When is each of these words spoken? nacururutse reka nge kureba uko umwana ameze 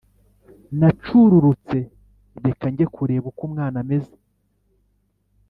nacururutse 0.79 1.79
reka 2.43 2.65
nge 2.71 2.85
kureba 2.95 3.25
uko 3.31 3.41
umwana 3.47 3.77
ameze 3.83 4.13